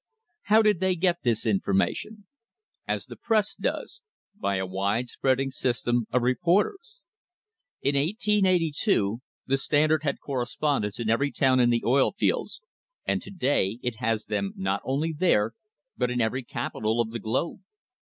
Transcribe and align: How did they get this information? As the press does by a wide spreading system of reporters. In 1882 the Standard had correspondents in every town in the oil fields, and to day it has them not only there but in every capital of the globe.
How 0.45 0.63
did 0.63 0.79
they 0.79 0.95
get 0.95 1.21
this 1.21 1.45
information? 1.45 2.25
As 2.87 3.05
the 3.05 3.15
press 3.15 3.53
does 3.53 4.01
by 4.33 4.55
a 4.55 4.65
wide 4.65 5.09
spreading 5.09 5.51
system 5.51 6.07
of 6.11 6.23
reporters. 6.23 7.03
In 7.83 7.93
1882 7.93 9.21
the 9.45 9.57
Standard 9.59 10.01
had 10.01 10.19
correspondents 10.19 10.99
in 10.99 11.07
every 11.11 11.31
town 11.31 11.59
in 11.59 11.69
the 11.69 11.83
oil 11.85 12.13
fields, 12.13 12.63
and 13.05 13.21
to 13.21 13.29
day 13.29 13.77
it 13.83 13.97
has 13.97 14.25
them 14.25 14.53
not 14.57 14.81
only 14.83 15.13
there 15.13 15.53
but 15.95 16.09
in 16.09 16.19
every 16.19 16.41
capital 16.41 16.99
of 16.99 17.11
the 17.11 17.19
globe. 17.19 17.59